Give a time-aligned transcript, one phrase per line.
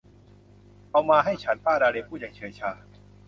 [0.91, 2.71] เอามาให้ฉัน ป้าดาเลียพูดอย่างเฉื่อยชา